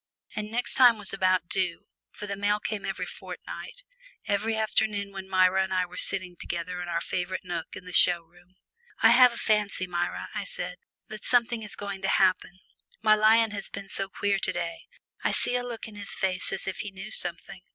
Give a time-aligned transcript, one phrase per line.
[0.35, 3.83] And "next time" was about due, for the mail came every fortnight,
[4.27, 7.93] one afternoon when Myra and I were sitting together in our favourite nook in the
[7.93, 8.55] show room.
[9.03, 10.77] "I have a fancy, Myra," I said,
[11.09, 12.61] "that something is going to happen.
[13.03, 14.87] My lion has been so queer to day
[15.23, 17.61] I see a look on his face as if he knew something."